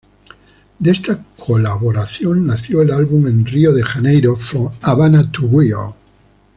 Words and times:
De 0.79 0.89
esta 0.89 1.23
colaboración 1.37 2.47
nació 2.47 2.81
el 2.81 2.89
álbum 2.91 3.27
en 3.27 3.45
Río 3.45 3.71
de 3.71 3.83
Janeiro, 3.83 4.35
"From 4.35 4.71
Havana 4.81 5.31
to 5.31 5.47
Rio". 5.47 5.95